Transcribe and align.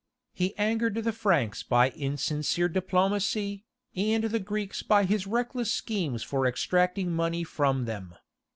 He 0.33 0.57
angered 0.57 0.95
the 0.95 1.11
Franks 1.11 1.61
by 1.61 1.91
insincere 1.91 2.67
diplomacy, 2.67 3.63
and 3.95 4.23
the 4.23 4.39
Greeks 4.39 4.81
by 4.81 5.03
his 5.05 5.27
reckless 5.27 5.71
schemes 5.71 6.23
for 6.23 6.47
extracting 6.47 7.11
money 7.11 7.43
from 7.43 7.85
them. 7.85 8.15